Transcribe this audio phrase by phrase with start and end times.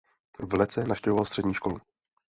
[0.49, 1.81] V Lecce navštěvoval střední školu.